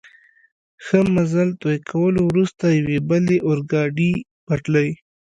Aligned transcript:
ښه 0.83 0.99
مزل 1.15 1.49
طی 1.61 1.75
کولو 1.89 2.21
وروسته، 2.29 2.65
یوې 2.79 2.97
بلې 3.09 3.37
اورګاډي 3.47 4.13
پټلۍ. 4.45 4.89